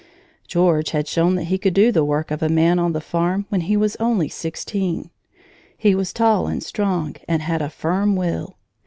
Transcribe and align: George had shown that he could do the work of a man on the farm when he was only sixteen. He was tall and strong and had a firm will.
George 0.47 0.89
had 0.89 1.07
shown 1.07 1.35
that 1.35 1.43
he 1.43 1.59
could 1.59 1.75
do 1.75 1.91
the 1.91 2.03
work 2.03 2.31
of 2.31 2.41
a 2.41 2.49
man 2.49 2.79
on 2.79 2.91
the 2.93 2.99
farm 2.99 3.45
when 3.49 3.61
he 3.61 3.77
was 3.77 3.95
only 3.97 4.27
sixteen. 4.27 5.11
He 5.77 5.93
was 5.93 6.11
tall 6.11 6.47
and 6.47 6.63
strong 6.63 7.17
and 7.27 7.43
had 7.43 7.61
a 7.61 7.69
firm 7.69 8.15
will. 8.15 8.57